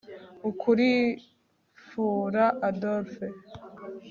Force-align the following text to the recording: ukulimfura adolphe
ukulimfura 0.49 2.43
adolphe 2.67 3.25